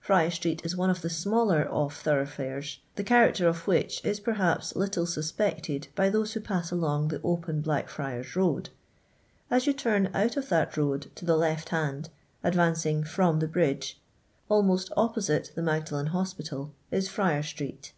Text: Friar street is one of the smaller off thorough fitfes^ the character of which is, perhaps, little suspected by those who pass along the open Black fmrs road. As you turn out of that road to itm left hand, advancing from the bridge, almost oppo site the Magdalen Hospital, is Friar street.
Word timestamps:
Friar 0.00 0.32
street 0.32 0.60
is 0.64 0.76
one 0.76 0.90
of 0.90 1.00
the 1.00 1.08
smaller 1.08 1.64
off 1.70 2.02
thorough 2.02 2.26
fitfes^ 2.26 2.78
the 2.96 3.04
character 3.04 3.46
of 3.46 3.68
which 3.68 4.04
is, 4.04 4.18
perhaps, 4.18 4.74
little 4.74 5.06
suspected 5.06 5.86
by 5.94 6.08
those 6.10 6.32
who 6.32 6.40
pass 6.40 6.72
along 6.72 7.06
the 7.06 7.20
open 7.22 7.60
Black 7.60 7.88
fmrs 7.88 8.34
road. 8.34 8.70
As 9.48 9.68
you 9.68 9.72
turn 9.72 10.10
out 10.12 10.36
of 10.36 10.48
that 10.48 10.76
road 10.76 11.12
to 11.14 11.24
itm 11.24 11.38
left 11.38 11.68
hand, 11.68 12.08
advancing 12.42 13.04
from 13.04 13.38
the 13.38 13.46
bridge, 13.46 14.00
almost 14.48 14.90
oppo 14.96 15.22
site 15.22 15.52
the 15.54 15.62
Magdalen 15.62 16.06
Hospital, 16.06 16.74
is 16.90 17.08
Friar 17.08 17.44
street. 17.44 17.92